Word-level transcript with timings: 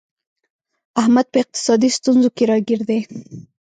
احمد 1.01 1.25
په 1.33 1.37
اقتصادي 1.43 1.89
ستونزو 1.97 2.29
کې 2.35 2.43
راگیر 2.51 2.81
دی 2.89 2.99